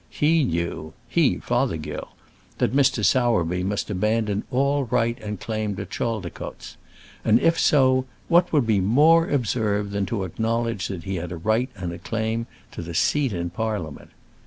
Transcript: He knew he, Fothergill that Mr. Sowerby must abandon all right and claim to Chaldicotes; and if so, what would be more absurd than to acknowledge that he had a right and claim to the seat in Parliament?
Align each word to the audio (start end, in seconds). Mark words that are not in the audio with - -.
He 0.09 0.43
knew 0.43 0.93
he, 1.07 1.37
Fothergill 1.37 2.15
that 2.57 2.73
Mr. 2.75 3.05
Sowerby 3.05 3.63
must 3.63 3.87
abandon 3.91 4.41
all 4.49 4.85
right 4.85 5.15
and 5.21 5.39
claim 5.39 5.75
to 5.75 5.85
Chaldicotes; 5.85 6.75
and 7.23 7.39
if 7.39 7.59
so, 7.59 8.05
what 8.27 8.51
would 8.51 8.65
be 8.65 8.79
more 8.79 9.29
absurd 9.29 9.91
than 9.91 10.07
to 10.07 10.23
acknowledge 10.23 10.87
that 10.87 11.03
he 11.03 11.17
had 11.17 11.31
a 11.31 11.37
right 11.37 11.69
and 11.75 12.03
claim 12.03 12.47
to 12.71 12.81
the 12.81 12.95
seat 12.95 13.31
in 13.31 13.51
Parliament? 13.51 14.09